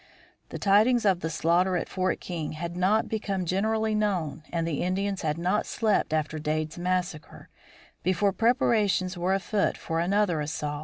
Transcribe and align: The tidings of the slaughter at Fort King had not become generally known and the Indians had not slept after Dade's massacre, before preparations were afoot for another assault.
The 0.49 0.57
tidings 0.57 1.05
of 1.05 1.19
the 1.19 1.29
slaughter 1.29 1.77
at 1.77 1.87
Fort 1.87 2.19
King 2.19 2.53
had 2.53 2.75
not 2.75 3.07
become 3.07 3.45
generally 3.45 3.93
known 3.93 4.41
and 4.51 4.67
the 4.67 4.81
Indians 4.81 5.21
had 5.21 5.37
not 5.37 5.67
slept 5.67 6.11
after 6.11 6.39
Dade's 6.39 6.79
massacre, 6.79 7.49
before 8.01 8.33
preparations 8.33 9.15
were 9.15 9.35
afoot 9.35 9.77
for 9.77 9.99
another 9.99 10.41
assault. 10.41 10.79